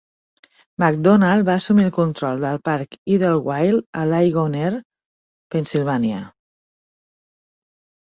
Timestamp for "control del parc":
1.97-2.99